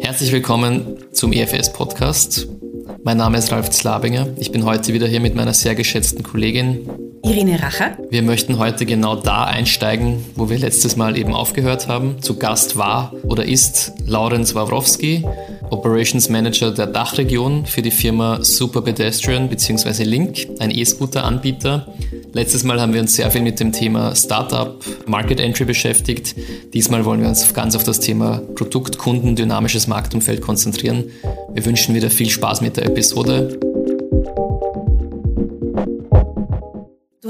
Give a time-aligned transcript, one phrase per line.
[0.00, 2.48] Herzlich willkommen zum EFS Podcast.
[3.02, 4.28] Mein Name ist Ralf Zlabinger.
[4.38, 6.88] Ich bin heute wieder hier mit meiner sehr geschätzten Kollegin
[7.22, 7.98] Irene Racher.
[8.10, 12.22] Wir möchten heute genau da einsteigen, wo wir letztes Mal eben aufgehört haben.
[12.22, 15.24] Zu Gast war oder ist Laurenz Wawrowski,
[15.70, 20.04] Operations Manager der Dachregion für die Firma Super Pedestrian bzw.
[20.04, 21.88] Link, ein E-Scooter-Anbieter.
[22.34, 26.34] Letztes Mal haben wir uns sehr viel mit dem Thema Startup, Market Entry beschäftigt.
[26.72, 31.04] Diesmal wollen wir uns ganz auf das Thema Produkt, Kunden, dynamisches Marktumfeld konzentrieren.
[31.52, 33.58] Wir wünschen wieder viel Spaß mit der Episode.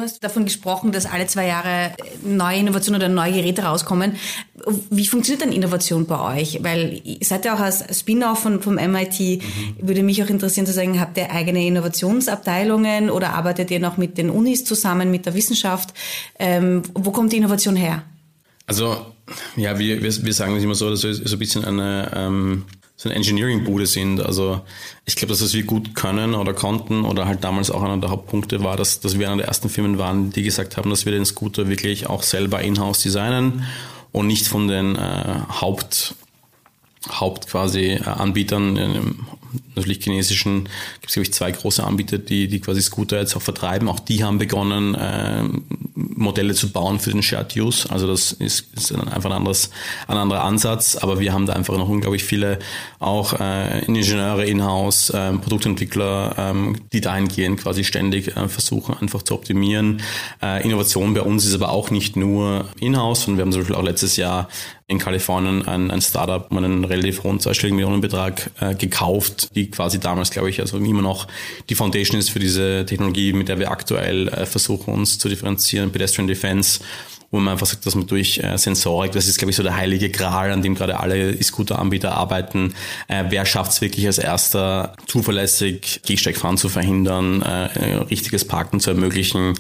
[0.02, 4.16] hast davon gesprochen, dass alle zwei Jahre neue Innovationen oder neue Geräte rauskommen.
[4.90, 6.62] Wie funktioniert denn Innovation bei euch?
[6.62, 9.20] Weil ihr seid ja auch als Spin-off von, vom MIT.
[9.20, 9.42] Mhm.
[9.80, 14.18] Würde mich auch interessieren zu sagen, habt ihr eigene Innovationsabteilungen oder arbeitet ihr noch mit
[14.18, 15.94] den Unis zusammen, mit der Wissenschaft?
[16.38, 18.02] Ähm, wo kommt die Innovation her?
[18.66, 19.06] Also,
[19.56, 22.10] ja, wir, wir, wir sagen es immer so, dass wir so ein bisschen eine...
[22.14, 22.64] Ähm
[23.02, 24.20] so eine Engineering-Bude sind.
[24.20, 24.60] Also
[25.04, 28.10] ich glaube, dass was wir gut können oder konnten oder halt damals auch einer der
[28.10, 31.10] Hauptpunkte war, dass, dass wir einer der ersten Firmen waren, die gesagt haben, dass wir
[31.10, 33.64] den Scooter wirklich auch selber in-house designen
[34.12, 36.14] und nicht von den äh, Haupt
[37.10, 39.26] Haupt quasi äh, Anbietern,
[39.74, 40.64] natürlich chinesischen,
[41.00, 43.88] gibt es glaube ich zwei große Anbieter, die, die quasi Scooter jetzt auch vertreiben.
[43.88, 45.44] Auch die haben begonnen, äh,
[45.94, 47.90] Modelle zu bauen für den Shared Use.
[47.90, 49.70] Also das ist, ist einfach ein, anderes,
[50.06, 52.58] ein anderer Ansatz, aber wir haben da einfach noch unglaublich viele
[52.98, 59.34] auch äh, Ingenieure in-house, äh, Produktentwickler, ähm, die dahingehend quasi ständig äh, versuchen, einfach zu
[59.34, 60.00] optimieren.
[60.42, 63.76] Äh, Innovation bei uns ist aber auch nicht nur in-house, sondern wir haben zum Beispiel
[63.76, 64.48] auch letztes Jahr
[64.86, 70.00] in Kalifornien ein, ein Startup um einen relativ hohen zweistelligen Millionenbetrag äh, gekauft, die quasi
[70.00, 71.26] damals, glaube ich, also immer noch
[71.68, 75.92] die Foundation ist für diese Technologie, mit der wir aktuell äh, versuchen, uns zu differenzieren,
[75.92, 76.80] Pedestrian Defense
[77.32, 79.74] wo man einfach sagt, dass man durch äh, Sensorik, das ist glaube ich so der
[79.74, 82.74] heilige Gral, an dem gerade alle E-Scooter-Anbieter arbeiten,
[83.08, 88.90] äh, wer schafft es wirklich als erster zuverlässig Gehsteigfahren zu verhindern, äh, richtiges Parken zu
[88.90, 89.54] ermöglichen.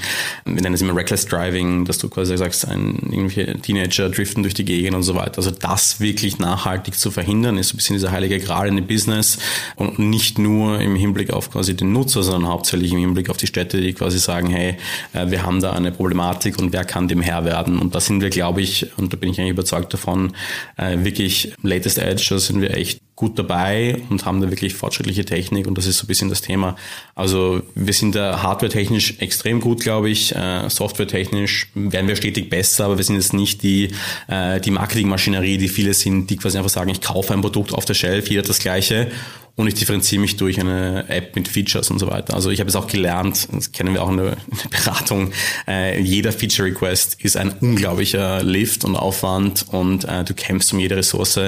[0.44, 4.54] Wir nennen es immer Reckless Driving, dass du quasi sagst, ein irgendwelche Teenager driften durch
[4.54, 5.38] die Gegend und so weiter.
[5.38, 8.86] Also das wirklich nachhaltig zu verhindern, ist so ein bisschen dieser heilige Gral in dem
[8.86, 9.38] Business
[9.76, 13.46] und nicht nur im Hinblick auf quasi den Nutzer, sondern hauptsächlich im Hinblick auf die
[13.46, 14.76] Städte, die quasi sagen, hey,
[15.12, 17.61] wir haben da eine Problematik und wer kann dem Herr werden?
[17.62, 17.78] Werden.
[17.78, 20.32] Und da sind wir, glaube ich, und da bin ich eigentlich überzeugt davon,
[20.76, 25.24] äh, wirklich latest edge, da sind wir echt gut dabei und haben da wirklich fortschrittliche
[25.24, 26.76] Technik und das ist so ein bisschen das Thema.
[27.14, 30.34] Also wir sind da hardware-technisch extrem gut, glaube ich.
[30.34, 33.90] Äh, software-technisch werden wir stetig besser, aber wir sind jetzt nicht die,
[34.28, 37.84] äh, die Marketingmaschinerie, die viele sind, die quasi einfach sagen, ich kaufe ein Produkt auf
[37.84, 39.12] der Shelf, jeder das gleiche
[39.54, 42.34] und ich differenziere mich durch eine App mit Features und so weiter.
[42.34, 44.36] Also ich habe es auch gelernt, das kennen wir auch in der,
[44.70, 45.32] Beratung,
[45.68, 50.78] äh, jeder Feature Request ist ein unglaublicher Lift und Aufwand und äh, du kämpfst um
[50.78, 51.38] jede Ressource.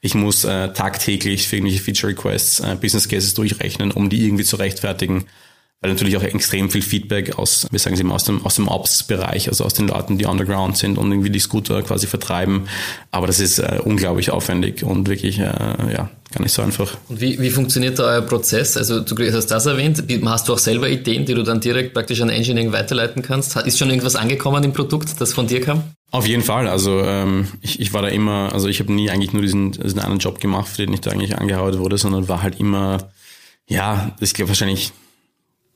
[0.00, 4.44] Ich muss äh, tagtäglich für irgendwelche Feature Requests äh, Business Cases durchrechnen, um die irgendwie
[4.44, 5.26] zu rechtfertigen
[5.80, 8.68] weil natürlich auch extrem viel Feedback aus, wir sagen es immer, aus dem, aus dem
[8.68, 12.68] Ops-Bereich, also aus den Leuten, die underground sind und irgendwie die Scooter quasi vertreiben.
[13.10, 16.98] Aber das ist äh, unglaublich aufwendig und wirklich, äh, ja, gar nicht so einfach.
[17.08, 18.76] Und wie, wie funktioniert da euer Prozess?
[18.76, 20.04] Also du hast das erwähnt.
[20.26, 23.56] Hast du auch selber Ideen, die du dann direkt praktisch an Engineering weiterleiten kannst?
[23.56, 25.82] Ist schon irgendwas angekommen im Produkt, das von dir kam?
[26.10, 26.68] Auf jeden Fall.
[26.68, 29.98] Also ähm, ich, ich war da immer, also ich habe nie eigentlich nur diesen, diesen
[29.98, 33.10] einen Job gemacht, für den ich da eigentlich angehaut wurde, sondern war halt immer,
[33.66, 34.92] ja, ich glaube wahrscheinlich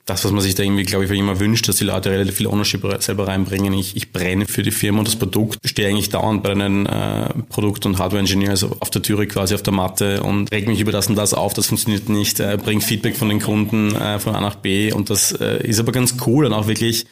[0.05, 2.45] das, was man sich da irgendwie, glaube ich, immer wünscht, dass die Leute relativ viel
[2.45, 3.73] Ownership selber reinbringen.
[3.73, 5.57] Ich, ich brenne für die Firma und das Produkt.
[5.65, 9.63] Stehe eigentlich dauernd bei einem äh, Produkt- und Hardware-Engineer, also auf der Türe quasi auf
[9.63, 12.83] der Matte und reg mich über das und das auf, das funktioniert nicht, äh, bringt
[12.83, 16.15] Feedback von den Kunden äh, von A nach B und das äh, ist aber ganz
[16.27, 17.07] cool und auch wirklich,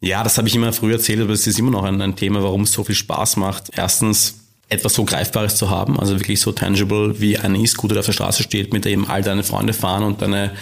[0.00, 2.42] ja, das habe ich immer früher erzählt, aber es ist immer noch ein, ein Thema,
[2.42, 3.70] warum es so viel Spaß macht.
[3.76, 8.06] Erstens, etwas so Greifbares zu haben, also wirklich so tangible wie ein E-Scooter, der auf
[8.06, 10.52] der Straße steht, mit dem all deine Freunde fahren und deine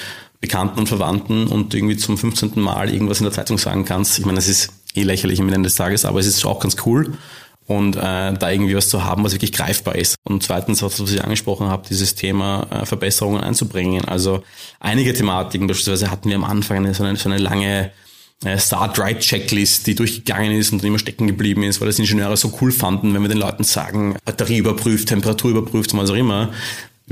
[0.42, 2.60] Bekannten und Verwandten und irgendwie zum 15.
[2.60, 4.18] Mal irgendwas in der Zeitung sagen kannst.
[4.18, 6.76] Ich meine, das ist eh lächerlich am Ende des Tages, aber es ist auch ganz
[6.84, 7.14] cool.
[7.68, 10.16] Und äh, da irgendwie was zu haben, was wirklich greifbar ist.
[10.24, 14.04] Und zweitens, was ich angesprochen habe, dieses Thema äh, Verbesserungen einzubringen.
[14.04, 14.42] Also
[14.80, 17.92] einige Thematiken, beispielsweise hatten wir am Anfang eine, so, eine, so eine lange
[18.44, 22.72] äh, Start-Right-Checklist, die durchgegangen ist und immer stecken geblieben ist, weil das Ingenieure so cool
[22.72, 26.50] fanden, wenn wir den Leuten sagen, Batterie überprüft, Temperatur überprüft, was auch immer,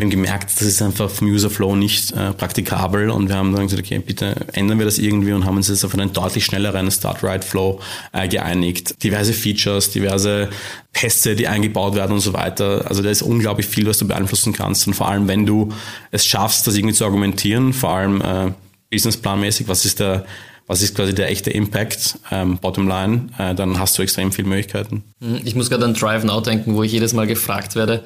[0.01, 3.65] wir haben gemerkt, das ist einfach vom Userflow nicht äh, praktikabel und wir haben dann
[3.65, 6.91] gesagt, okay, bitte ändern wir das irgendwie und haben uns jetzt auf einen deutlich schnelleren
[6.91, 7.81] Start-Right-Flow
[8.13, 9.03] äh, geeinigt.
[9.03, 10.49] Diverse Features, diverse
[10.95, 12.87] Pässe, die eingebaut werden und so weiter.
[12.89, 15.71] Also da ist unglaublich viel, was du beeinflussen kannst und vor allem, wenn du
[16.11, 18.53] es schaffst, das irgendwie zu argumentieren, vor allem äh,
[18.91, 20.25] businessplanmäßig, was ist der
[20.67, 24.47] was ist quasi der echte Impact, ähm, bottom line, äh, dann hast du extrem viele
[24.47, 25.03] Möglichkeiten.
[25.19, 25.41] Mhm.
[25.45, 28.05] Ich muss gerade an Drive Now denken, wo ich jedes Mal gefragt werde,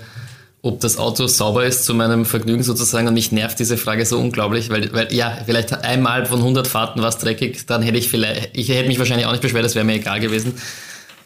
[0.65, 4.19] ob das Auto sauber ist zu meinem Vergnügen sozusagen und mich nervt diese Frage so
[4.19, 8.09] unglaublich, weil, weil ja, vielleicht einmal von 100 Fahrten war es dreckig, dann hätte ich
[8.09, 10.55] vielleicht, ich hätte mich wahrscheinlich auch nicht beschwert, das wäre mir egal gewesen.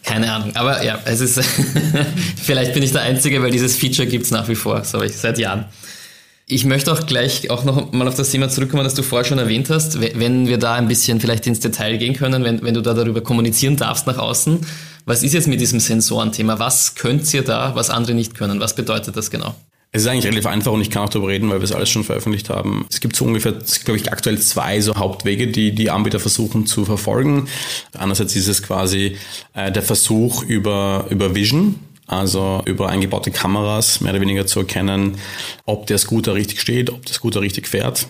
[0.02, 1.40] Keine Ahnung, aber ja, es ist,
[2.42, 5.38] vielleicht bin ich der Einzige, weil dieses Feature gibt's nach wie vor, so ich seit
[5.38, 5.66] Jahren.
[6.48, 9.38] Ich möchte auch gleich auch noch mal auf das Thema zurückkommen, das du vorher schon
[9.38, 12.80] erwähnt hast, wenn wir da ein bisschen vielleicht ins Detail gehen können, wenn, wenn du
[12.80, 14.66] da darüber kommunizieren darfst nach außen.
[15.08, 16.58] Was ist jetzt mit diesem Sensorenthema?
[16.58, 18.60] Was könnt ihr da, was andere nicht können?
[18.60, 19.54] Was bedeutet das genau?
[19.90, 21.88] Es ist eigentlich relativ einfach und ich kann auch darüber reden, weil wir es alles
[21.88, 22.84] schon veröffentlicht haben.
[22.90, 23.54] Es gibt so ungefähr,
[23.86, 27.48] glaube ich, aktuell zwei so Hauptwege, die die Anbieter versuchen zu verfolgen.
[27.96, 29.16] Einerseits ist es quasi
[29.54, 31.76] äh, der Versuch über, über Vision,
[32.08, 35.18] also über eingebaute Kameras mehr oder weniger zu erkennen,
[35.66, 38.06] ob der Scooter richtig steht, ob der Scooter richtig fährt.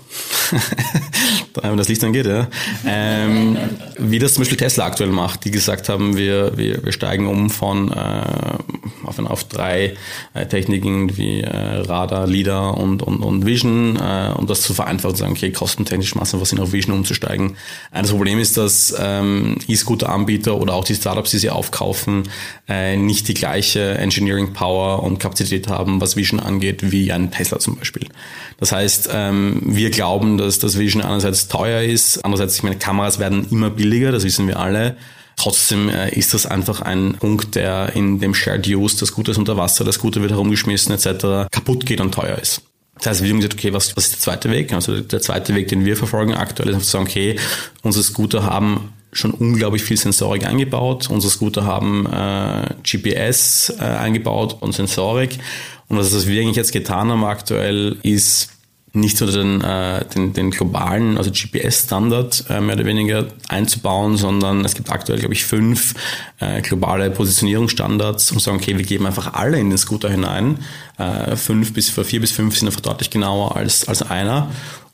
[1.60, 2.46] Wenn das Licht angeht, ja.
[2.86, 3.58] Ähm,
[3.98, 7.50] wie das zum Beispiel Tesla aktuell macht, die gesagt haben, wir, wir, wir steigen um
[7.50, 9.94] von äh, auf, auf drei
[10.34, 15.10] äh, Techniken wie äh, Radar, LIDAR und, und, und Vision, äh, um das zu vereinfachen
[15.10, 17.56] und sagen, okay, kostentechnisch macht es einfach Sinn, auf Vision umzusteigen.
[17.92, 22.24] Äh, das Problem ist, dass ähm, E-Scooter-Anbieter oder auch die Startups, die sie aufkaufen,
[22.68, 27.58] äh, nicht die gleiche Engineering Power und Kapazität haben, was Vision angeht, wie ein Tesla
[27.58, 28.06] zum Beispiel.
[28.58, 33.18] Das heißt, ähm, wir glauben, dass das Vision einerseits teuer ist, andererseits, ich meine, Kameras
[33.18, 34.96] werden immer billiger, das wissen wir alle.
[35.38, 39.38] Trotzdem äh, ist das einfach ein Punkt, der in dem Shared Use, das Gute ist
[39.38, 42.62] unter Wasser, das Gute wird herumgeschmissen etc., kaputt geht und teuer ist.
[42.96, 44.72] Das heißt, wir haben gesagt, okay, was, was ist der zweite Weg?
[44.72, 47.36] Also der zweite Weg, den wir verfolgen aktuell, ist einfach zu sagen, okay,
[47.82, 51.08] unsere Scooter haben schon unglaublich viel Sensorik eingebaut.
[51.08, 55.38] Unsere Scooter haben äh, GPS äh, eingebaut und Sensorik.
[55.88, 58.50] Und was, was wir eigentlich jetzt getan haben aktuell, ist
[59.00, 64.64] nicht nur den, äh, den, den globalen, also GPS-Standard äh, mehr oder weniger einzubauen, sondern
[64.64, 65.94] es gibt aktuell, glaube ich, fünf
[66.40, 70.58] äh, globale Positionierungsstandards und sagen, okay, wir geben einfach alle in den Scooter hinein.
[70.98, 74.50] Äh, fünf bis vier bis fünf sind einfach deutlich genauer als, als einer.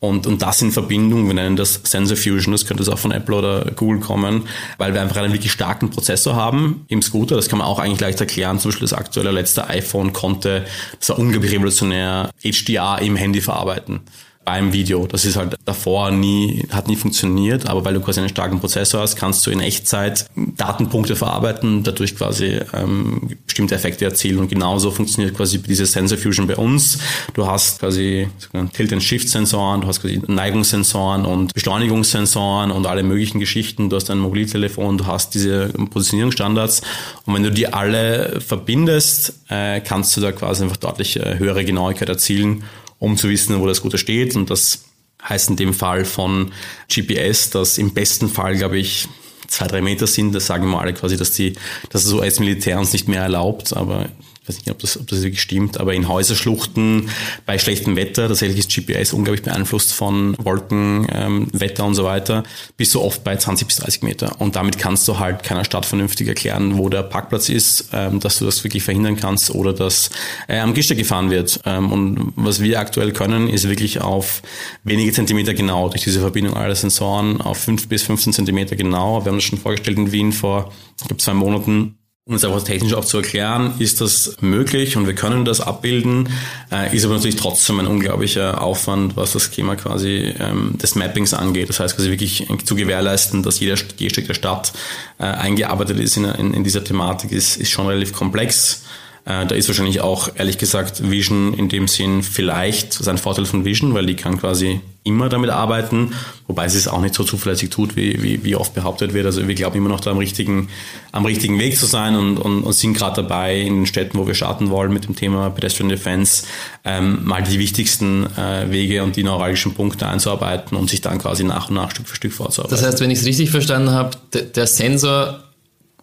[0.09, 3.13] Und, und das in Verbindung, wir nennen das Sensor Fusion, das könnte es auch von
[3.13, 4.49] Apple oder Google kommen,
[4.79, 7.37] weil wir einfach einen wirklich starken Prozessor haben im Scooter.
[7.37, 8.59] Das kann man auch eigentlich leicht erklären.
[8.59, 10.65] Zum Beispiel das aktuelle letzte iPhone konnte,
[10.99, 14.01] das war unglaublich revolutionär, HDR im Handy verarbeiten
[14.45, 15.07] beim Video.
[15.07, 19.01] Das ist halt davor nie, hat nie funktioniert, aber weil du quasi einen starken Prozessor
[19.01, 24.91] hast, kannst du in Echtzeit Datenpunkte verarbeiten, dadurch quasi ähm, bestimmte Effekte erzielen und genauso
[24.91, 26.99] funktioniert quasi diese Sensor Fusion bei uns.
[27.33, 28.29] Du hast quasi
[28.73, 33.89] Tilt-and-Shift-Sensoren, du hast quasi Neigungssensoren und Beschleunigungssensoren und alle möglichen Geschichten.
[33.89, 36.83] Du hast ein Mobiltelefon, du hast diese Positionierungsstandards
[37.25, 41.65] und wenn du die alle verbindest, äh, kannst du da quasi einfach deutlich äh, höhere
[41.65, 42.65] Genauigkeit erzielen
[42.99, 44.37] um zu wissen, wo das Gute steht.
[44.37, 44.85] Und das
[45.29, 46.53] heißt in dem Fall von
[46.93, 49.09] GPS, dass im besten Fall, glaube ich,
[49.49, 50.35] zwei, drei Meter sind.
[50.35, 51.55] Das sagen wir alle quasi, dass die,
[51.91, 54.09] dass es so als Militär uns nicht mehr erlaubt, aber
[54.45, 57.09] ich weiß nicht, ob das, ob das wirklich stimmt, aber in Häuserschluchten
[57.47, 62.43] bei schlechtem Wetter, tatsächlich ist GPS unglaublich beeinflusst von Wolken, ähm, Wetter und so weiter,
[62.77, 64.39] bist du oft bei 20 bis 30 Meter.
[64.43, 68.39] Und damit kannst du halt keiner Stadt vernünftig erklären, wo der Parkplatz ist, ähm, dass
[68.39, 70.11] du das wirklich verhindern kannst oder dass
[70.47, 71.61] äh, am Gehsteig gefahren wird.
[71.65, 74.43] Ähm, und was wir aktuell können, ist wirklich auf
[74.83, 79.25] wenige Zentimeter genau, durch diese Verbindung aller Sensoren, auf 5 bis 15 Zentimeter genau.
[79.25, 80.71] Wir haben das schon vorgestellt in Wien vor,
[81.01, 81.97] ich glaube, zwei Monaten
[82.27, 86.31] um es einfach technisch auch zu erklären, ist das möglich und wir können das abbilden,
[86.73, 91.35] äh, ist aber natürlich trotzdem ein unglaublicher Aufwand, was das Thema quasi ähm, des Mappings
[91.35, 91.69] angeht.
[91.69, 94.73] Das heißt quasi wirklich zu gewährleisten, dass jeder Gehsteig der Stadt
[95.19, 98.85] äh, eingearbeitet ist in, dieser Thematik, ist schon relativ komplex.
[99.27, 103.65] Äh, da ist wahrscheinlich auch, ehrlich gesagt, Vision in dem Sinn vielleicht sein Vorteil von
[103.65, 106.15] Vision, weil die kann quasi immer damit arbeiten,
[106.47, 109.27] wobei sie es auch nicht so zuverlässig tut, wie, wie, wie oft behauptet wird.
[109.27, 110.69] Also wir glauben immer noch da am richtigen,
[111.13, 114.27] am richtigen Weg zu sein und, und, und sind gerade dabei, in den Städten, wo
[114.27, 116.47] wir starten wollen mit dem Thema Pedestrian Defense,
[116.85, 121.45] ähm, mal die wichtigsten äh, Wege und die neuralgischen Punkte einzuarbeiten und sich dann quasi
[121.45, 122.77] nach und nach Stück für Stück vorzuarbeiten.
[122.77, 125.45] Das heißt, wenn ich es richtig verstanden habe, der Sensor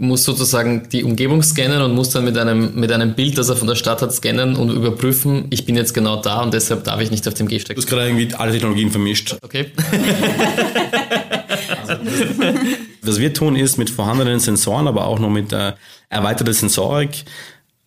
[0.01, 3.55] muss sozusagen die Umgebung scannen und muss dann mit einem, mit einem Bild, das er
[3.55, 6.99] von der Stadt hat, scannen und überprüfen, ich bin jetzt genau da und deshalb darf
[7.01, 7.75] ich nicht auf dem Gehsteig.
[7.75, 9.37] Du hast gerade irgendwie alle Technologien vermischt.
[9.43, 9.67] Okay.
[13.03, 15.73] Was wir tun, ist mit vorhandenen Sensoren, aber auch noch mit äh,
[16.09, 17.23] erweiterter Sensorik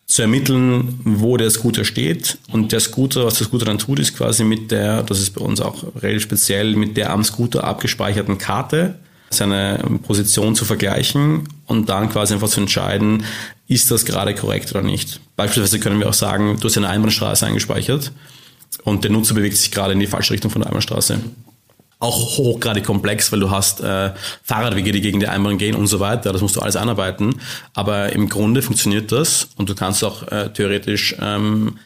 [0.06, 2.38] zu ermitteln, wo der Scooter steht.
[2.52, 5.44] Und der Scooter, was der Scooter dann tut, ist quasi mit der, das ist bei
[5.44, 9.00] uns auch relativ speziell, mit der am Scooter abgespeicherten Karte
[9.31, 13.25] seine Position zu vergleichen und dann quasi einfach zu entscheiden,
[13.66, 15.21] ist das gerade korrekt oder nicht.
[15.37, 18.12] Beispielsweise können wir auch sagen, du hast eine Einbahnstraße eingespeichert
[18.85, 21.19] und der Nutzer bewegt sich gerade in die falsche Richtung von der Einbahnstraße.
[22.00, 24.12] auch hochgradig komplex, weil du hast äh,
[24.43, 26.33] Fahrradwege, die gegen die Einbahn gehen und so weiter.
[26.33, 27.40] Das musst du alles anarbeiten.
[27.73, 31.78] Aber im Grunde funktioniert das und du kannst auch äh, theoretisch ähm,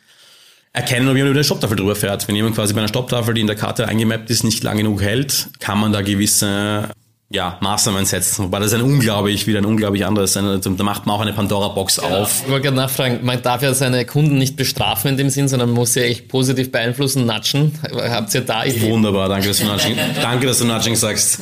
[0.73, 2.26] erkennen, ob jemand über eine Stopptafel drüber fährt.
[2.26, 5.02] Wenn jemand quasi bei einer Stopptafel, die in der Karte eingemappt ist, nicht lang genug
[5.02, 6.88] hält, kann man da gewisse
[7.30, 8.44] ja, Maßnahmen setzen.
[8.44, 12.02] Wobei das ein unglaublich, wieder ein unglaublich anderes da macht man auch eine Pandora-Box ja,
[12.04, 12.42] auf.
[12.44, 15.70] Ich wollte gerade nachfragen, man darf ja seine Kunden nicht bestrafen in dem Sinn, sondern
[15.70, 17.73] muss sie echt positiv beeinflussen, natschen.
[17.92, 18.92] Habt ihr da Ideen?
[18.92, 21.40] Wunderbar, danke, dass du Nudging, danke, dass du Nudging sagst.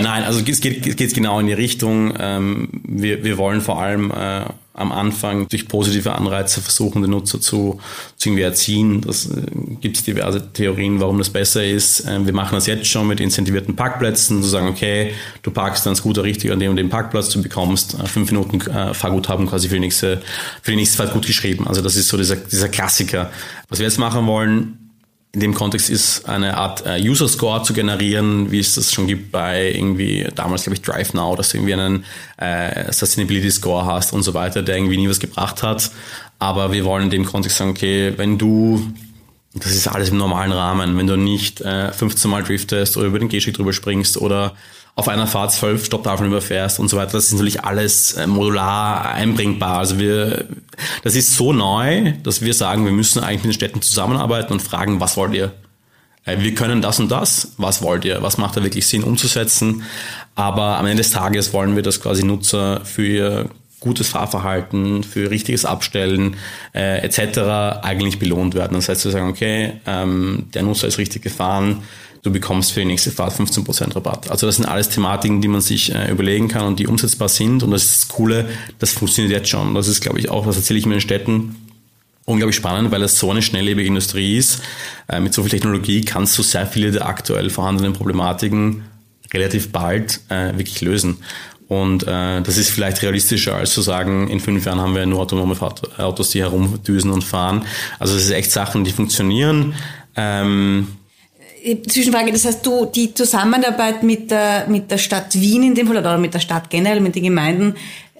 [0.00, 2.14] Nein, also es geht, es geht genau in die Richtung.
[2.18, 4.44] Ähm, wir, wir wollen vor allem äh,
[4.76, 7.80] am Anfang durch positive Anreize versuchen, den Nutzer zu,
[8.16, 9.00] zu irgendwie erziehen.
[9.00, 9.40] Das äh,
[9.80, 12.04] gibt es diverse Theorien, warum das besser ist.
[12.06, 15.96] Ähm, wir machen das jetzt schon mit incentivierten Parkplätzen, zu sagen, okay, du parkst dann
[15.96, 19.68] Scooter richtig an dem und dem Parkplatz, du bekommst äh, fünf Minuten äh, Fahrguthaben quasi
[19.68, 20.22] für die nächste,
[20.62, 21.66] für die nächste Fahrt gut geschrieben.
[21.66, 23.30] Also das ist so dieser, dieser Klassiker.
[23.70, 24.85] Was wir jetzt machen wollen,
[25.36, 29.06] in dem Kontext ist eine Art äh, User Score zu generieren, wie es das schon
[29.06, 32.04] gibt bei irgendwie damals glaube ich Drive Now, dass du irgendwie einen
[32.38, 35.90] äh, Sustainability Score hast und so weiter, der irgendwie nie was gebracht hat.
[36.38, 38.94] Aber wir wollen in dem Kontext sagen, okay, wenn du
[39.52, 43.18] das ist alles im normalen Rahmen, wenn du nicht äh, 15 Mal driftest oder über
[43.18, 44.54] den Gehsteig drüber springst oder
[44.96, 47.12] auf einer Fahrt zwölf Stopptafeln überfährst und so weiter.
[47.12, 49.78] Das ist natürlich alles äh, modular einbringbar.
[49.78, 50.46] Also wir,
[51.04, 54.62] das ist so neu, dass wir sagen, wir müssen eigentlich mit den Städten zusammenarbeiten und
[54.62, 55.52] fragen, was wollt ihr?
[56.24, 57.52] Äh, wir können das und das.
[57.58, 58.22] Was wollt ihr?
[58.22, 59.82] Was macht da wirklich Sinn umzusetzen?
[60.34, 63.50] Aber am Ende des Tages wollen wir, dass quasi Nutzer für ihr
[63.80, 66.36] gutes Fahrverhalten, für richtiges Abstellen
[66.74, 67.84] äh, etc.
[67.84, 68.72] eigentlich belohnt werden.
[68.72, 71.82] Das heißt, wir sagen, okay, ähm, der Nutzer ist richtig gefahren,
[72.26, 74.30] du bekommst für die nächste Fahrt 15% Rabatt.
[74.30, 77.62] Also das sind alles Thematiken, die man sich äh, überlegen kann und die umsetzbar sind.
[77.62, 78.48] Und das ist das Coole,
[78.80, 79.74] das funktioniert jetzt schon.
[79.74, 81.56] Das ist, glaube ich, auch, was erzähle ich mir in den Städten,
[82.24, 84.60] unglaublich spannend, weil es so eine schnelllebige Industrie ist.
[85.08, 88.82] Äh, mit so viel Technologie kannst du sehr viele der aktuell vorhandenen Problematiken
[89.32, 91.18] relativ bald äh, wirklich lösen.
[91.68, 95.20] Und äh, das ist vielleicht realistischer, als zu sagen, in fünf Jahren haben wir nur
[95.20, 95.56] autonome
[95.98, 97.64] Autos, die herumdüsen und fahren.
[97.98, 99.74] Also es ist echt Sachen, die funktionieren.
[100.16, 100.88] Ähm,
[101.66, 105.96] Zwischenfrage, das heißt, du, die Zusammenarbeit mit der, mit der Stadt Wien in dem Fall
[105.96, 107.74] oder mit der Stadt generell, mit den Gemeinden,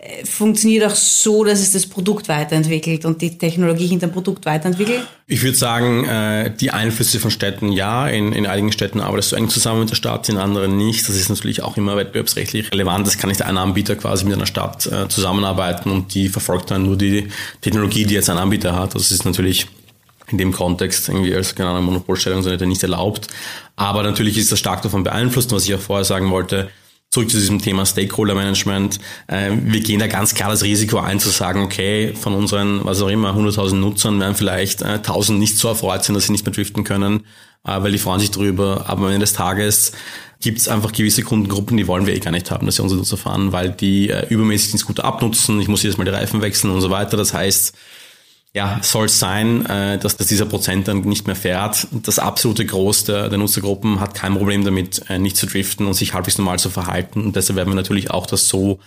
[0.06, 4.44] äh, funktioniert auch so, dass es das Produkt weiterentwickelt und die Technologie hinter dem Produkt
[4.46, 5.06] weiterentwickelt?
[5.26, 8.08] Ich würde sagen, äh, die Einflüsse von Städten ja.
[8.08, 11.08] In, in einigen Städten arbeitest du eng zusammen mit der Stadt, in anderen nicht.
[11.08, 13.06] Das ist natürlich auch immer wettbewerbsrechtlich relevant.
[13.06, 16.84] Das kann nicht ein Anbieter quasi mit einer Stadt äh, zusammenarbeiten und die verfolgt dann
[16.84, 17.28] nur die
[17.60, 18.94] Technologie, die jetzt ein Anbieter hat.
[18.94, 19.66] Das ist natürlich
[20.28, 23.28] in dem Kontext irgendwie als keine Ahnung, Monopolstellung sondern nicht erlaubt.
[23.76, 26.70] Aber natürlich ist das stark davon beeinflusst, was ich auch vorher sagen wollte.
[27.10, 28.98] Zurück zu diesem Thema Stakeholder Management.
[29.28, 33.00] Äh, wir gehen da ganz klar das Risiko ein, zu sagen, okay, von unseren, was
[33.00, 36.44] auch immer, 100.000 Nutzern werden vielleicht 1.000 äh, nicht so erfreut sein, dass sie nicht
[36.44, 37.20] mehr driften können,
[37.64, 38.84] äh, weil die freuen sich drüber.
[38.88, 39.92] Aber am Ende des Tages
[40.40, 42.98] gibt es einfach gewisse Kundengruppen, die wollen wir eh gar nicht haben, dass sie unsere
[42.98, 45.58] Nutzer fahren, weil die übermäßig den Scooter abnutzen.
[45.60, 47.16] Ich muss jedes Mal die Reifen wechseln und so weiter.
[47.16, 47.74] Das heißt,
[48.56, 51.88] ja, soll es sein, äh, dass, dass dieser Prozent dann nicht mehr fährt.
[51.92, 55.92] Das absolute Groß der, der Nutzergruppen hat kein Problem damit, äh, nicht zu driften und
[55.92, 57.22] sich halbwegs normal zu verhalten.
[57.22, 58.80] Und deshalb werden wir natürlich auch das so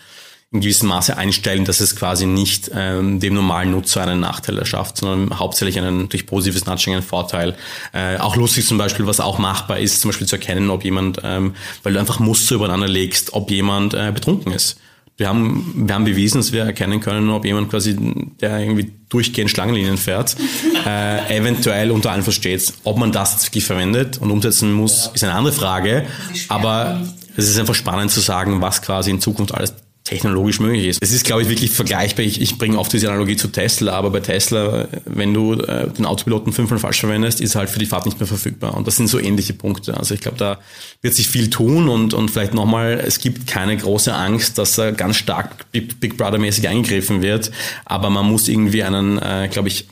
[0.51, 4.97] in gewissem Maße einstellen, dass es quasi nicht ähm, dem normalen Nutzer einen Nachteil erschafft,
[4.97, 7.55] sondern hauptsächlich einen durch positives Nudging einen Vorteil.
[7.93, 11.19] Äh, auch lustig zum Beispiel, was auch machbar ist, zum Beispiel zu erkennen, ob jemand,
[11.23, 14.79] ähm, weil du einfach Muster übereinander legst, ob jemand äh, betrunken ist.
[15.19, 17.93] Wir haben, wir haben bewiesen, dass wir erkennen können, ob jemand quasi,
[18.39, 20.38] der irgendwie durchgehend Schlangenlinien fährt,
[20.88, 22.73] äh, eventuell unter anderem versteht.
[22.85, 26.05] Ob man das wirklich verwendet und umsetzen muss, ist eine andere Frage.
[26.47, 27.01] Aber
[27.35, 30.99] es ist einfach spannend zu sagen, was quasi in Zukunft alles technologisch möglich ist.
[31.01, 32.25] Es ist, glaube ich, wirklich vergleichbar.
[32.25, 36.05] Ich, ich bringe oft diese Analogie zu Tesla, aber bei Tesla, wenn du äh, den
[36.05, 38.75] Autopiloten fünfmal falsch verwendest, ist halt für die Fahrt nicht mehr verfügbar.
[38.75, 39.95] Und das sind so ähnliche Punkte.
[39.97, 40.57] Also ich glaube, da
[41.01, 44.93] wird sich viel tun und, und vielleicht nochmal, es gibt keine große Angst, dass er
[44.93, 47.51] ganz stark Big, Big Brother-mäßig eingegriffen wird,
[47.85, 49.87] aber man muss irgendwie einen, äh, glaube ich,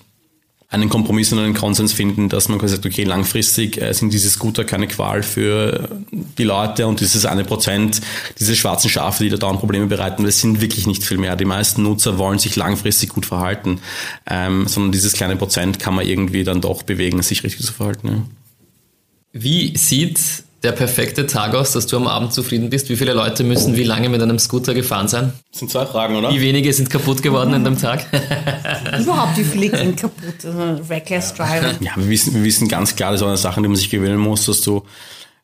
[0.69, 4.29] einen Kompromiss und einen Konsens finden, dass man quasi sagt, okay, langfristig äh, sind diese
[4.29, 8.01] Scooter keine Qual für die Leute und dieses eine Prozent,
[8.37, 11.37] diese schwarzen Schafe, die da dauernd Probleme bereiten, das sind wirklich nicht viel mehr.
[11.37, 13.79] Die meisten Nutzer wollen sich langfristig gut verhalten,
[14.29, 18.07] ähm, sondern dieses kleine Prozent kann man irgendwie dann doch bewegen, sich richtig zu verhalten.
[18.07, 18.23] Ja.
[19.31, 20.19] Wie sieht
[20.67, 22.89] der perfekte Tag aus, dass du am Abend zufrieden bist?
[22.89, 25.31] Wie viele Leute müssen wie lange mit einem Scooter gefahren sein?
[25.51, 26.29] Das sind zwei Fragen, oder?
[26.29, 28.05] Wie wenige sind kaputt geworden in dem Tag?
[28.99, 30.43] Überhaupt, wie viele gehen kaputt?
[30.43, 31.71] Also reckless Driver.
[31.79, 34.17] Ja, wir wissen, wir wissen ganz klar, das ist eine Sache, die man sich gewöhnen
[34.17, 34.83] muss, dass du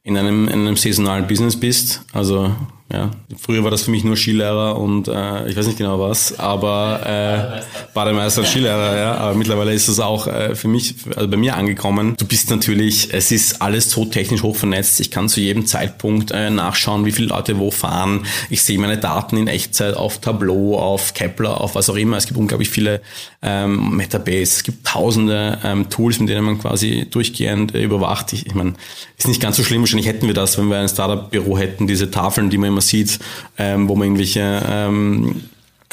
[0.03, 2.01] in einem, in einem saisonalen Business bist.
[2.11, 2.53] Also
[2.93, 3.09] Ja.
[3.41, 6.99] Früher war das für mich nur Skilehrer und äh, ich weiß nicht genau was, aber
[7.03, 7.61] äh,
[7.95, 9.15] Bademeister und Skilehrer, ja.
[9.15, 12.13] Aber mittlerweile ist es auch äh, für mich, also bei mir angekommen.
[12.17, 14.99] Du bist natürlich, es ist alles so technisch hoch vernetzt.
[14.99, 18.27] Ich kann zu jedem Zeitpunkt äh, nachschauen, wie viele Leute wo fahren.
[18.51, 22.17] Ich sehe meine Daten in Echtzeit auf Tableau, auf Kepler, auf was auch immer.
[22.17, 23.01] Es gibt unglaublich viele
[23.41, 24.41] ähm, Metabase.
[24.43, 28.33] Es gibt tausende ähm, Tools, mit denen man quasi durchgehend äh, überwacht.
[28.33, 28.73] Ich, ich meine,
[29.17, 29.81] ist nicht ganz so schlimm.
[29.81, 33.19] Wahrscheinlich hätten wir das, wenn wir ein Startup-Büro hätten, diese Tafeln, die man immer sieht,
[33.57, 35.41] ähm, wo man irgendwelche ähm,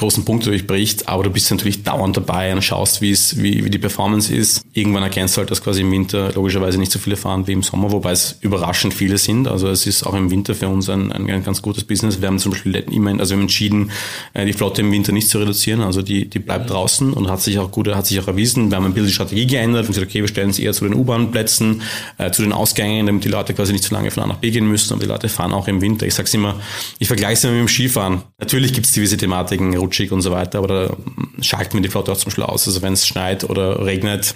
[0.01, 3.71] großen Punkte durchbricht, aber du bist natürlich dauernd dabei und schaust, wie es, wie, wie
[3.71, 4.65] die Performance ist.
[4.73, 7.63] Irgendwann erkennst du halt, dass quasi im Winter logischerweise nicht so viele fahren wie im
[7.63, 9.47] Sommer, wobei es überraschend viele sind.
[9.47, 12.21] Also es ist auch im Winter für uns ein, ein, ein ganz gutes Business.
[12.21, 13.91] Wir haben zum Beispiel immer, also wir haben entschieden,
[14.33, 15.83] äh, die Flotte im Winter nicht zu reduzieren.
[15.83, 18.71] Also die, die bleibt draußen und hat sich auch gut, hat sich auch erwiesen.
[18.71, 20.85] Wir haben ein bisschen die Strategie geändert und gesagt, okay, wir stellen es eher zu
[20.85, 21.83] den U-Bahn-Plätzen,
[22.17, 24.51] äh, zu den Ausgängen, damit die Leute quasi nicht so lange von A nach B
[24.51, 24.93] gehen müssen.
[24.95, 26.07] Aber die Leute fahren auch im Winter.
[26.07, 26.59] Ich sag's immer,
[26.99, 28.23] ich vergleiche es immer mit dem Skifahren.
[28.39, 30.97] Natürlich gibt es gewisse Thematiken, rutschig und so weiter, aber da
[31.43, 32.67] schalten wir die Flotte auch zum Beispiel aus.
[32.67, 34.35] Also wenn es schneit oder regnet,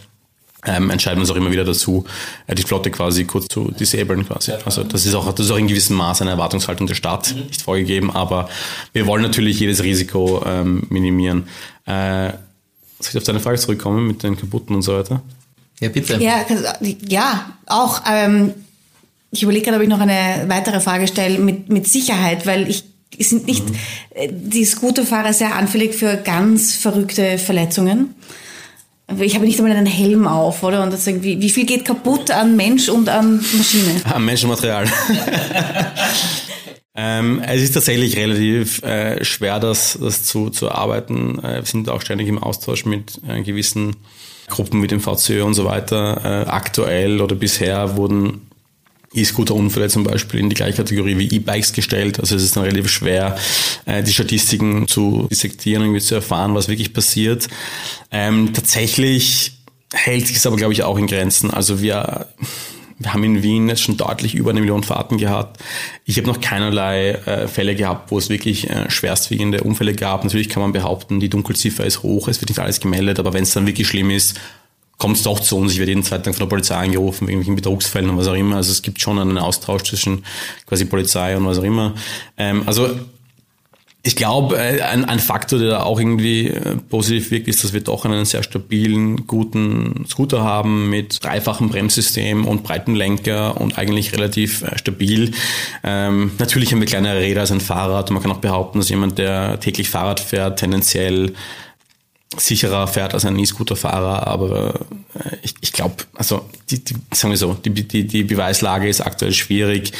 [0.66, 2.04] ähm, entscheiden wir uns auch immer wieder dazu,
[2.46, 4.52] äh, die Flotte quasi kurz zu disablen quasi.
[4.64, 7.62] Also das ist auch, das ist auch in gewissem Maß eine Erwartungshaltung der Stadt, nicht
[7.62, 8.48] vorgegeben, aber
[8.92, 11.48] wir wollen natürlich jedes Risiko ähm, minimieren.
[11.86, 12.30] Äh,
[12.98, 15.22] soll ich auf deine Frage zurückkommen mit den kaputten und so weiter?
[15.80, 16.16] Ja, bitte.
[16.22, 16.46] Ja,
[17.06, 18.02] ja auch.
[18.10, 18.54] Ähm,
[19.30, 22.84] ich überlege gerade, ob ich noch eine weitere Frage stelle mit, mit Sicherheit, weil ich
[23.18, 24.50] sind nicht mhm.
[24.50, 28.14] die Scooterfahrer sehr anfällig für ganz verrückte Verletzungen.
[29.20, 30.82] Ich habe nicht einmal einen Helm auf, oder?
[30.82, 34.00] Und das irgendwie, wie viel geht kaputt an Mensch und an Maschine?
[34.04, 34.88] Am Menschenmaterial.
[36.94, 41.38] ähm, es ist tatsächlich relativ äh, schwer, das, das zu, zu erarbeiten.
[41.44, 43.96] Äh, wir sind auch ständig im Austausch mit äh, gewissen
[44.48, 46.20] Gruppen wie dem VCÖ und so weiter.
[46.46, 48.48] Äh, aktuell oder bisher wurden
[49.14, 52.20] E-Scooter-Unfälle zum Beispiel in die gleiche Kategorie wie E-Bikes gestellt.
[52.20, 53.36] Also es ist dann relativ schwer,
[53.86, 57.48] äh, die Statistiken zu dissektieren, irgendwie zu erfahren, was wirklich passiert.
[58.10, 59.52] Ähm, tatsächlich
[59.92, 61.50] hält sich es aber, glaube ich, auch in Grenzen.
[61.50, 62.26] Also wir,
[62.98, 65.60] wir haben in Wien jetzt schon deutlich über eine Million Fahrten gehabt.
[66.04, 70.24] Ich habe noch keinerlei äh, Fälle gehabt, wo es wirklich äh, schwerstwiegende Unfälle gab.
[70.24, 73.44] Natürlich kann man behaupten, die Dunkelziffer ist hoch, es wird nicht alles gemeldet, aber wenn
[73.44, 74.38] es dann wirklich schlimm ist,
[74.98, 75.72] kommt es doch zu uns.
[75.72, 78.56] Ich werde jeden zweiten Tag von der Polizei angerufen, irgendwelchen Betrugsfällen und was auch immer.
[78.56, 80.24] Also es gibt schon einen Austausch zwischen
[80.66, 81.94] quasi Polizei und was auch immer.
[82.36, 82.88] Ähm, also
[84.06, 87.72] ich glaube, äh, ein, ein Faktor, der da auch irgendwie äh, positiv wirkt, ist, dass
[87.72, 93.78] wir doch einen sehr stabilen, guten Scooter haben mit dreifachem Bremssystem und breiten Lenker und
[93.78, 95.32] eigentlich relativ äh, stabil.
[95.82, 98.90] Ähm, natürlich haben wir kleinere Räder als ein Fahrrad und man kann auch behaupten, dass
[98.90, 101.32] jemand, der täglich Fahrrad fährt, tendenziell
[102.36, 104.74] sicherer fährt als ein E-Scooter-Fahrer, aber
[105.14, 109.00] äh, ich, ich glaube, also die, die, sagen wir so, die, die, die Beweislage ist
[109.00, 109.92] aktuell schwierig.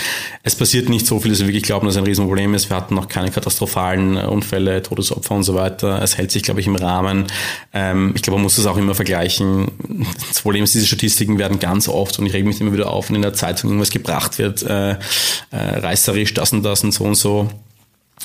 [0.42, 2.70] Es passiert nicht so viel, dass wir wirklich glauben, dass es ein Riesenproblem ist.
[2.70, 6.03] Wir hatten noch keine katastrophalen äh, Unfälle, Todesopfer und so weiter.
[6.03, 7.27] Es hält sich, glaube ich, im Rahmen.
[7.73, 9.70] Ähm, ich glaube, man muss das auch immer vergleichen.
[10.29, 13.09] Das Problem ist, diese Statistiken werden ganz oft, und ich rege mich immer wieder auf,
[13.09, 14.97] wenn in der Zeitung irgendwas gebracht wird, äh, äh,
[15.51, 17.51] reißerisch, das und das und so und so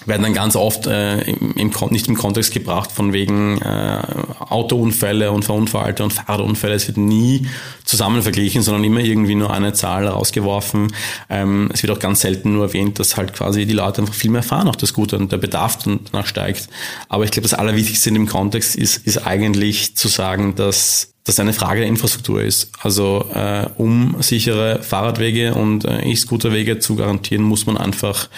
[0.05, 4.01] werden dann ganz oft äh, im, im, nicht im Kontext gebracht von wegen äh,
[4.39, 6.75] Autounfälle und Verunfallte und Fahrradunfälle.
[6.75, 7.47] Es wird nie
[7.83, 10.93] zusammen verglichen, sondern immer irgendwie nur eine Zahl rausgeworfen.
[11.29, 14.31] Ähm, es wird auch ganz selten nur erwähnt, dass halt quasi die Leute einfach viel
[14.31, 16.69] mehr fahren, auch das Gute und der Bedarf danach steigt.
[17.07, 21.39] Aber ich glaube, das Allerwichtigste in dem Kontext ist, ist eigentlich zu sagen, dass das
[21.39, 22.71] eine Frage der Infrastruktur ist.
[22.81, 28.29] Also äh, um sichere Fahrradwege und äh, E-Scooterwege zu garantieren, muss man einfach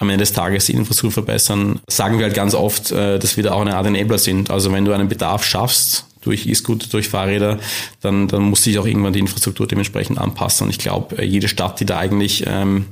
[0.00, 1.78] am Ende des Tages die Infrastruktur verbessern.
[1.86, 4.50] Sagen wir halt ganz oft, äh, dass wir da auch eine Art Enabler sind.
[4.50, 7.58] Also wenn du einen Bedarf schaffst, durch E-Scooter, durch Fahrräder,
[8.00, 10.64] dann, dann muss sich auch irgendwann die Infrastruktur dementsprechend anpassen.
[10.64, 12.86] Und ich glaube, äh, jede Stadt, die da eigentlich ähm,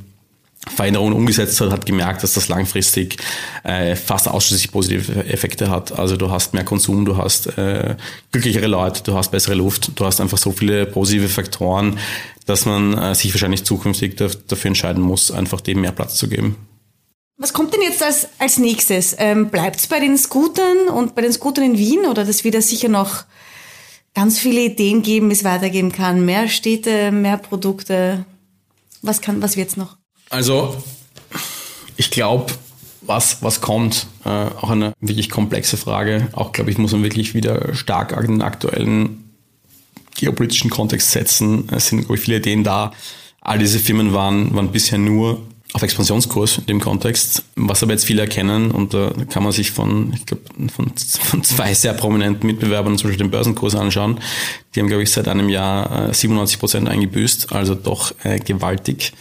[0.66, 3.16] Veränderungen umgesetzt hat, hat gemerkt, dass das langfristig
[3.64, 5.98] äh, fast ausschließlich positive Effekte hat.
[5.98, 7.96] Also du hast mehr Konsum, du hast äh,
[8.32, 11.98] glücklichere Leute, du hast bessere Luft, du hast einfach so viele positive Faktoren,
[12.44, 16.56] dass man äh, sich wahrscheinlich zukünftig dafür entscheiden muss, einfach dem mehr Platz zu geben.
[17.40, 19.14] Was kommt denn jetzt als, als nächstes?
[19.16, 22.56] Ähm, Bleibt es bei den Scootern und bei den Scootern in Wien oder das wird
[22.56, 23.24] es sicher noch
[24.12, 26.24] ganz viele Ideen geben, wie es weitergehen kann?
[26.24, 28.24] Mehr Städte, mehr Produkte?
[29.02, 29.96] Was, kann, was wird's noch?
[30.30, 30.82] Also,
[31.96, 32.52] ich glaube,
[33.02, 36.26] was, was kommt, äh, auch eine wirklich komplexe Frage.
[36.32, 39.30] Auch, glaube ich, muss man wirklich wieder stark an den aktuellen
[40.16, 41.68] geopolitischen Kontext setzen.
[41.70, 42.92] Es sind, glaube ich, viele Ideen da.
[43.40, 45.40] All diese Firmen waren, waren bisher nur
[45.74, 47.42] auf Expansionskurs in dem Kontext.
[47.56, 50.42] Was aber jetzt viele erkennen, und da kann man sich von, ich glaube,
[50.74, 54.18] von, von zwei sehr prominenten Mitbewerbern zum Beispiel den Börsenkurs anschauen.
[54.74, 59.12] Die haben, glaube ich, seit einem Jahr 97 äh, Prozent eingebüßt, also doch äh, gewaltig.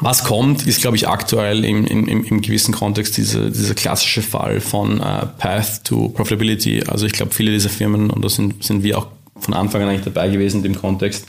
[0.00, 4.60] Was kommt, ist, glaube ich, aktuell im, im, im gewissen Kontext dieser, dieser klassische Fall
[4.60, 6.84] von uh, Path to Profitability.
[6.86, 9.06] Also ich glaube, viele dieser Firmen, und da sind, sind wir auch
[9.40, 11.26] von Anfang an eigentlich dabei gewesen in dem Kontext,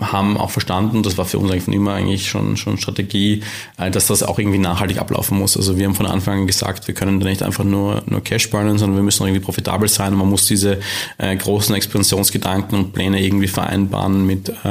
[0.00, 3.42] haben auch verstanden, das war für uns eigentlich von immer eigentlich schon, schon Strategie,
[3.78, 5.56] äh, dass das auch irgendwie nachhaltig ablaufen muss.
[5.56, 8.50] Also wir haben von Anfang an gesagt, wir können da nicht einfach nur, nur Cash
[8.50, 10.80] burnen, sondern wir müssen irgendwie profitabel sein und man muss diese
[11.18, 14.68] äh, großen Expansionsgedanken und Pläne irgendwie vereinbaren mit äh,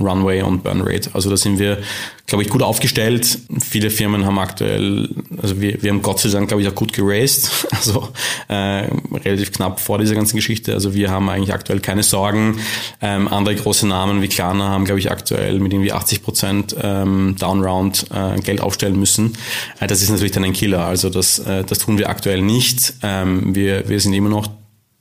[0.00, 1.10] Runway und Burn Rate.
[1.12, 1.78] Also da sind wir
[2.26, 3.38] glaube ich, gut aufgestellt.
[3.60, 5.08] Viele Firmen haben aktuell,
[5.40, 8.08] also wir, wir haben Gott sei Dank, glaube ich, auch gut geraced, also
[8.48, 8.88] äh,
[9.24, 10.74] relativ knapp vor dieser ganzen Geschichte.
[10.74, 12.58] Also wir haben eigentlich aktuell keine Sorgen.
[13.00, 17.36] Ähm, andere große Namen wie Klarna haben, glaube ich, aktuell mit irgendwie 80 Prozent ähm,
[17.38, 19.36] Downround äh, Geld aufstellen müssen.
[19.78, 20.84] Äh, das ist natürlich dann ein Killer.
[20.84, 22.94] Also das, äh, das tun wir aktuell nicht.
[23.02, 24.48] Ähm, wir, wir sind immer noch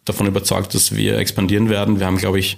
[0.06, 2.00] davon überzeugt, dass wir expandieren werden.
[2.00, 2.58] Wir haben, glaube ich,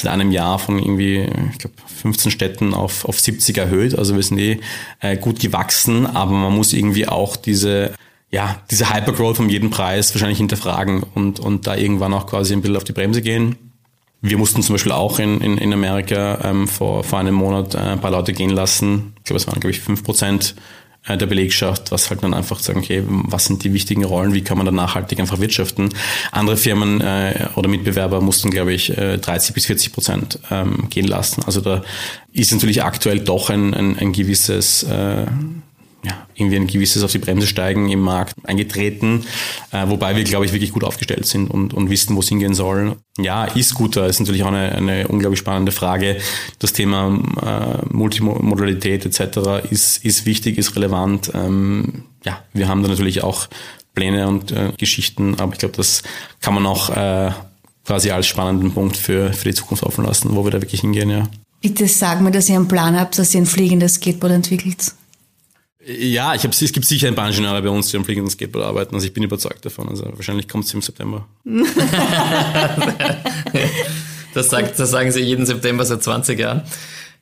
[0.00, 3.98] seit einem Jahr von irgendwie, ich glaube, 15 Städten auf, auf 70 erhöht.
[3.98, 4.60] Also wir sind eh
[5.00, 7.92] äh, gut gewachsen, aber man muss irgendwie auch diese
[8.30, 12.60] ja, diese Hypergrowth um jeden Preis wahrscheinlich hinterfragen und, und da irgendwann auch quasi ein
[12.60, 13.56] bisschen auf die Bremse gehen.
[14.22, 17.78] Wir mussten zum Beispiel auch in, in, in Amerika ähm, vor, vor einem Monat äh,
[17.78, 19.14] ein paar Leute gehen lassen.
[19.18, 20.54] Ich glaube, es waren, glaube ich, fünf Prozent
[21.08, 24.58] der Belegschaft, was halt dann einfach sagen, okay, was sind die wichtigen Rollen, wie kann
[24.58, 25.90] man da nachhaltig einfach wirtschaften.
[26.30, 31.06] Andere Firmen äh, oder Mitbewerber mussten, glaube ich, äh, 30 bis 40 Prozent ähm, gehen
[31.06, 31.42] lassen.
[31.46, 31.82] Also da
[32.32, 35.26] ist natürlich aktuell doch ein, ein, ein gewisses äh,
[36.02, 39.26] ja, irgendwie ein gewisses auf die Bremse steigen im Markt eingetreten,
[39.70, 42.54] äh, wobei wir, glaube ich, wirklich gut aufgestellt sind und, und wissen, wo es hingehen
[42.54, 42.96] soll.
[43.18, 46.16] Ja, E-Scooter ist natürlich auch eine, eine unglaublich spannende Frage.
[46.58, 49.70] Das Thema äh, Multimodalität etc.
[49.70, 51.30] ist, ist wichtig, ist relevant.
[51.34, 53.48] Ähm, ja, wir haben da natürlich auch
[53.94, 56.02] Pläne und äh, Geschichten, aber ich glaube, das
[56.40, 57.32] kann man auch äh,
[57.84, 61.10] quasi als spannenden Punkt für, für die Zukunft offen lassen, wo wir da wirklich hingehen,
[61.10, 61.28] ja.
[61.60, 64.94] Bitte sag mir, dass ihr einen Plan habt, dass ihr ein fliegendes Skateboard entwickelt.
[65.86, 68.66] Ja, ich hab, es gibt sicher ein paar Ingenieure bei uns, die am fliegenden Skateboard
[68.66, 68.94] arbeiten.
[68.94, 69.88] Also ich bin überzeugt davon.
[69.88, 71.26] Also wahrscheinlich kommt es im September.
[74.34, 76.62] das, sagt, das sagen sie jeden September seit 20 Jahren.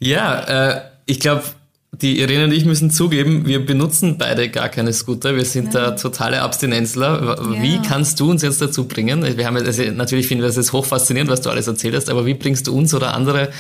[0.00, 1.44] Ja, äh, ich glaube,
[1.92, 5.36] die Irene und ich müssen zugeben, wir benutzen beide gar keine Scooter.
[5.36, 5.90] Wir sind ja.
[5.90, 7.62] da totale Abstinenzler.
[7.62, 7.82] Wie ja.
[7.82, 9.24] kannst du uns jetzt dazu bringen?
[9.36, 12.26] Wir haben also natürlich finden wir das jetzt hochfaszinierend, was du alles erzählt hast, aber
[12.26, 13.50] wie bringst du uns oder andere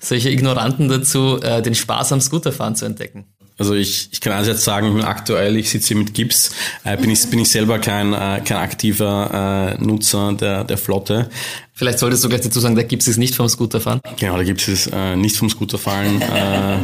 [0.00, 3.26] solche Ignoranten dazu, äh, den Spaß am Scooterfahren zu entdecken?
[3.58, 6.52] Also ich, ich kann also jetzt sagen, ich bin aktuell, ich sitze hier mit Gips,
[6.84, 11.28] äh, bin, ich, bin ich selber kein, äh, kein aktiver äh, Nutzer der, der Flotte.
[11.74, 14.00] Vielleicht solltest du gleich dazu sagen, der Gips ist nicht vom Scooterfahren.
[14.16, 16.22] Genau, der Gips ist äh, nicht vom Scooterfahren.
[16.22, 16.76] äh,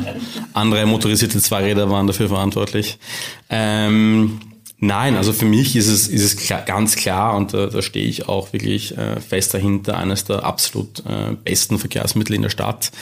[0.52, 2.98] andere motorisierte Zweiräder waren dafür verantwortlich.
[3.48, 4.40] Ähm,
[4.86, 8.06] Nein, also für mich ist es, ist es klar, ganz klar und da, da stehe
[8.06, 12.92] ich auch wirklich äh, fest dahinter, eines der absolut äh, besten Verkehrsmittel in der Stadt.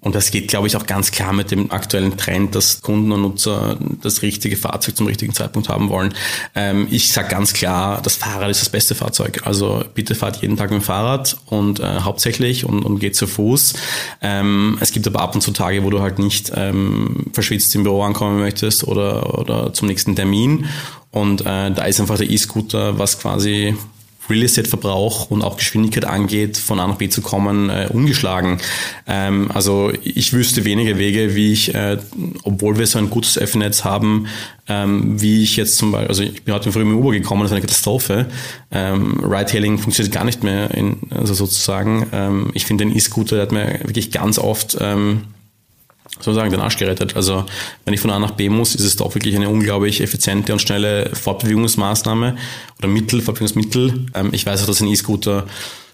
[0.00, 3.22] Und das geht, glaube ich, auch ganz klar mit dem aktuellen Trend, dass Kunden und
[3.22, 6.14] Nutzer das richtige Fahrzeug zum richtigen Zeitpunkt haben wollen.
[6.54, 9.42] Ähm, ich sage ganz klar, das Fahrrad ist das beste Fahrzeug.
[9.44, 13.26] Also bitte fahrt jeden Tag mit dem Fahrrad und äh, hauptsächlich und, und geht zu
[13.26, 13.74] Fuß.
[14.22, 17.82] Ähm, es gibt aber ab und zu Tage, wo du halt nicht ähm, verschwitzt im
[17.82, 20.66] Büro ankommen möchtest oder, oder zum nächsten Termin.
[21.10, 23.74] Und äh, da ist einfach der E-Scooter, was quasi
[24.28, 28.58] Real Estate-Verbrauch und auch Geschwindigkeit angeht, von A nach B zu kommen, äh, ungeschlagen.
[29.06, 31.98] Ähm, also ich wüsste wenige Wege, wie ich, äh,
[32.42, 34.26] obwohl wir so ein gutes F-Netz haben,
[34.68, 37.50] ähm, wie ich jetzt zum Beispiel, also ich bin heute früh mit Uber gekommen, das
[37.50, 38.26] ist eine Katastrophe.
[38.70, 42.06] Ähm, Ride-Hailing funktioniert gar nicht mehr, in, also sozusagen.
[42.12, 45.22] Ähm, ich finde den E-Scooter, der hat mir wirklich ganz oft ähm,
[46.18, 47.16] sozusagen den Arsch gerettet.
[47.16, 47.44] Also
[47.84, 50.60] wenn ich von A nach B muss, ist es doch wirklich eine unglaublich effiziente und
[50.60, 52.36] schnelle Fortbewegungsmaßnahme
[52.78, 54.06] oder Mittel, Fortbewegungsmittel.
[54.14, 55.46] Ähm, ich weiß auch, dass ein E-Scooter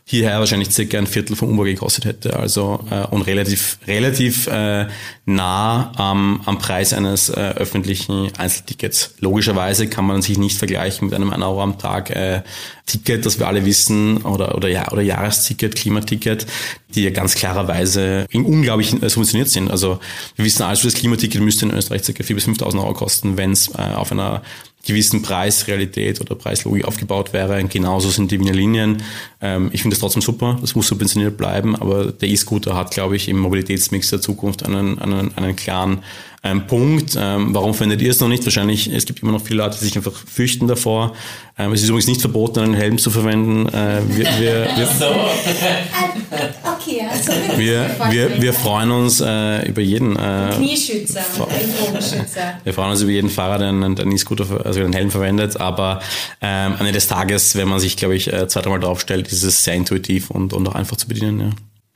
[0.04, 2.37] hierher wahrscheinlich circa ein Viertel vom Uber gekostet hätte.
[2.37, 4.87] Also äh, und relativ relativ äh,
[5.24, 9.14] nah am, am Preis eines äh, öffentlichen Einzeltickets.
[9.20, 12.42] Logischerweise kann man sich nicht vergleichen mit einem 1 Euro am Tag äh,
[12.87, 16.47] Ticket, das wir alle wissen, oder oder ja oder Jahresticket, Klimaticket,
[16.95, 19.71] die ja ganz klarerweise unglaublich äh, subventioniert sind.
[19.71, 19.99] Also
[20.37, 23.53] wir wissen also, das Klimaticket müsste in Österreich circa 4.000 bis 5.000 Euro kosten, wenn
[23.53, 24.42] es äh, auf einer
[24.85, 27.62] gewissen Preisrealität oder Preislogik aufgebaut wäre.
[27.64, 29.03] Genauso sind die Wiener Linien.
[29.40, 33.16] Ähm, ich finde das trotzdem super, das muss subventioniert bleiben, aber der E-Scooter hat, glaube
[33.16, 36.03] ich, im Mobilitätsmix der Zukunft einen, einen, einen klaren
[36.42, 37.16] ähm, Punkt.
[37.18, 38.44] Ähm, warum verwendet ihr es noch nicht?
[38.44, 41.14] Wahrscheinlich, es gibt immer noch viele Leute, die sich einfach fürchten davor.
[41.59, 43.68] Ähm, es ist übrigens nicht verboten, einen Helm zu verwenden.
[43.68, 45.07] Äh, wir, wir, wir, so.
[46.76, 51.24] okay, also wir, wir, wir freuen uns äh, über jeden äh, Knieschützer,
[52.64, 56.00] Wir freuen uns über jeden Fahrer, der einen, einen E-Scooter, also einen Helm verwendet, aber
[56.40, 59.42] ähm, am Ende des Tages, wenn man sich, glaube ich, äh, zwei, dreimal draufstellt, ist
[59.42, 61.40] es sehr intuitiv und, und auch einfach zu bedienen.
[61.40, 61.50] Ja.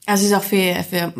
[0.06, 1.12] Also es ist auch für, für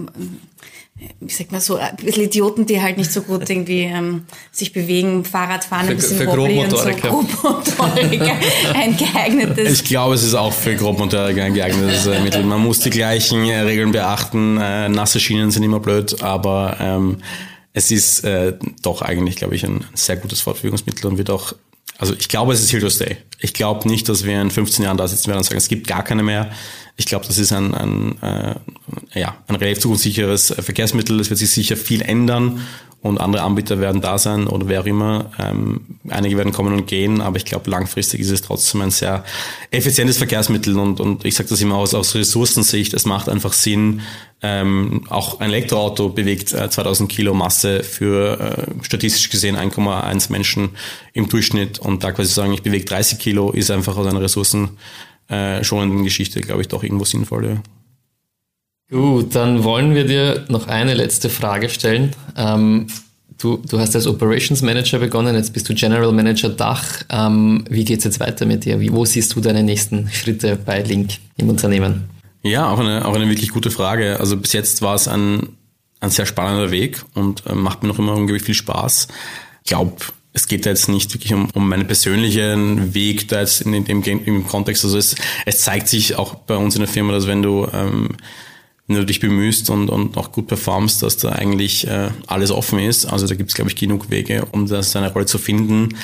[1.21, 4.73] wie sagt man so, ein bisschen Idioten, die halt nicht so gut irgendwie ähm, sich
[4.73, 7.15] bewegen, Fahrrad fahren, ein bisschen für Grobmotoriker.
[7.15, 7.43] und so.
[7.43, 8.37] Grobmotoriker.
[8.75, 9.73] ein geeignetes.
[9.81, 12.45] Ich glaube, es ist auch für Grobmotoriker ein geeignetes äh, Mittel.
[12.45, 14.59] Man muss die gleichen äh, Regeln beachten.
[14.59, 17.19] Äh, nasse Schienen sind immer blöd, aber ähm,
[17.75, 21.53] es ist äh, doch eigentlich, glaube ich, ein sehr gutes Fortbewegungsmittel und wird auch
[21.99, 23.17] also ich glaube, es ist here to stay.
[23.39, 25.87] Ich glaube nicht, dass wir in 15 Jahren da sitzen werden und sagen, es gibt
[25.87, 26.51] gar keine mehr.
[26.97, 31.21] Ich glaube, das ist ein, ein, äh, ja, ein relativ zukunftssicheres Verkehrsmittel.
[31.21, 32.63] Es wird sich sicher viel ändern
[33.07, 35.31] und andere Anbieter werden da sein oder wer auch immer.
[35.39, 39.25] Ähm, einige werden kommen und gehen, aber ich glaube, langfristig ist es trotzdem ein sehr
[39.71, 44.01] effizientes Verkehrsmittel und, und ich sage das immer aus, aus Ressourcensicht, es macht einfach Sinn,
[44.43, 50.71] ähm, auch ein Elektroauto bewegt äh, 2000 Kilo Masse für äh, statistisch gesehen 1,1 Menschen
[51.15, 56.05] im Durchschnitt und da quasi sagen, ich bewege 30 Kilo, ist einfach aus einer ressourcenschonenden
[56.05, 57.45] Geschichte, glaube ich, doch irgendwo sinnvoll.
[57.45, 57.63] Ja.
[58.89, 62.15] Gut, dann wollen wir dir noch eine letzte Frage stellen.
[62.37, 62.87] Ähm,
[63.37, 67.03] du, du hast als Operations Manager begonnen, jetzt bist du General Manager Dach.
[67.11, 68.79] Ähm, wie geht's jetzt weiter mit dir?
[68.79, 72.09] Wie, wo siehst du deine nächsten Schritte bei Link im Unternehmen?
[72.45, 74.21] Ja, auch eine, auch eine wirklich gute Frage.
[74.21, 75.49] Also bis jetzt war es ein,
[75.99, 79.09] ein sehr spannender Weg und äh, macht mir noch immer unglaublich viel Spaß.
[79.65, 79.97] Ich glaube,
[80.37, 84.03] es geht da jetzt nicht wirklich um, um meinen persönlichen Weg da jetzt in, dem
[84.03, 84.85] im Kontext.
[84.85, 88.11] Also es, es zeigt sich auch bei uns in der Firma, dass wenn du ähm,
[88.87, 92.79] wenn du dich bemühst und, und auch gut performst, dass da eigentlich äh, alles offen
[92.79, 93.07] ist.
[93.07, 95.97] Also da gibt es, glaube ich, genug Wege, um da seine Rolle zu finden.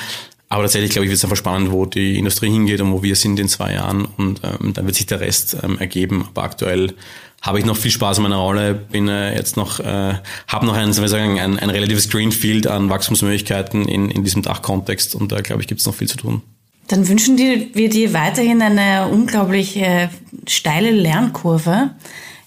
[0.49, 3.15] Aber tatsächlich, glaube ich, wird es einfach spannend, wo die Industrie hingeht und wo wir
[3.15, 4.05] sind in zwei Jahren.
[4.17, 6.25] Und ähm, dann wird sich der Rest ähm, ergeben.
[6.27, 6.95] Aber aktuell
[7.43, 10.13] habe ich noch viel Spaß in meiner Rolle, bin äh, jetzt noch, äh,
[10.47, 14.41] habe noch ein, soll ich sagen, ein, ein relatives Greenfield an Wachstumsmöglichkeiten in, in diesem
[14.41, 16.41] Dachkontext und da glaube ich, gibt es noch viel zu tun.
[16.87, 20.09] Dann wünschen wir dir weiterhin eine unglaublich äh,
[20.47, 21.91] steile Lernkurve.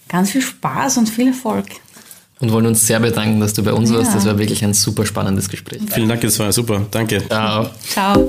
[0.09, 1.65] Ganz viel Spaß und viel Erfolg.
[2.39, 3.97] Und wollen uns sehr bedanken, dass du bei uns ja.
[3.97, 4.15] warst.
[4.15, 5.81] Das war wirklich ein super spannendes Gespräch.
[5.89, 6.85] Vielen Dank, das war super.
[6.91, 7.23] Danke.
[7.27, 7.69] Ciao.
[7.87, 8.27] Ciao.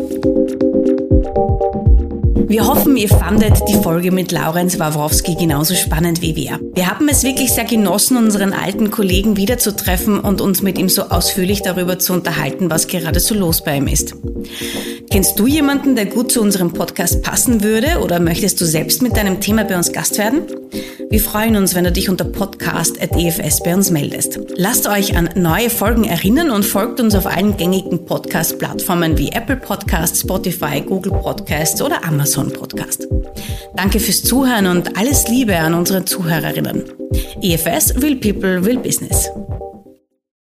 [2.49, 6.59] Wir hoffen, ihr fandet die Folge mit Laurenz Wawrowski genauso spannend wie wir.
[6.73, 11.03] Wir haben es wirklich sehr genossen, unseren alten Kollegen wiederzutreffen und uns mit ihm so
[11.03, 14.15] ausführlich darüber zu unterhalten, was gerade so los bei ihm ist.
[15.11, 19.19] Kennst du jemanden, der gut zu unserem Podcast passen würde oder möchtest du selbst mit
[19.19, 20.41] deinem Thema bei uns Gast werden?
[21.11, 24.39] Wir freuen uns, wenn du dich unter podcast.efs bei uns meldest.
[24.57, 29.57] Lasst euch an neue Folgen erinnern und folgt uns auf allen gängigen Podcast-Plattformen wie Apple
[29.57, 33.09] Podcasts, Spotify, Google Podcasts oder Amazon Podcast.
[33.77, 36.85] Danke fürs Zuhören und alles Liebe an unsere Zuhörerinnen.
[37.43, 39.31] EFS will People, will Business.